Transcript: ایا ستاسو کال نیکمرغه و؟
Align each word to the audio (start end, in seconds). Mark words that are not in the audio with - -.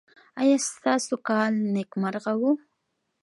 ایا 0.41 0.57
ستاسو 0.69 1.15
کال 1.27 1.53
نیکمرغه 1.73 2.33
و؟ 2.39 2.43